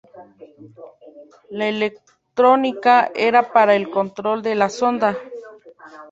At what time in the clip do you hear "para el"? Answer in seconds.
3.53-3.91